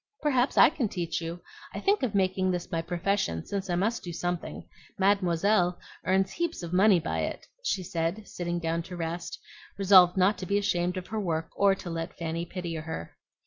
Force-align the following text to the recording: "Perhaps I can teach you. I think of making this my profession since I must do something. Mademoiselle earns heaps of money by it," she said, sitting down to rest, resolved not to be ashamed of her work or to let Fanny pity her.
"Perhaps 0.23 0.57
I 0.57 0.71
can 0.71 0.89
teach 0.89 1.21
you. 1.21 1.43
I 1.75 1.79
think 1.79 2.01
of 2.01 2.15
making 2.15 2.49
this 2.49 2.71
my 2.71 2.81
profession 2.81 3.45
since 3.45 3.69
I 3.69 3.75
must 3.75 4.01
do 4.01 4.11
something. 4.11 4.67
Mademoiselle 4.97 5.77
earns 6.05 6.31
heaps 6.31 6.63
of 6.63 6.73
money 6.73 6.99
by 6.99 7.19
it," 7.19 7.45
she 7.61 7.83
said, 7.83 8.27
sitting 8.27 8.57
down 8.57 8.81
to 8.89 8.97
rest, 8.97 9.37
resolved 9.77 10.17
not 10.17 10.39
to 10.39 10.47
be 10.47 10.57
ashamed 10.57 10.97
of 10.97 11.09
her 11.09 11.19
work 11.19 11.49
or 11.55 11.75
to 11.75 11.91
let 11.91 12.17
Fanny 12.17 12.45
pity 12.47 12.73
her. 12.73 13.15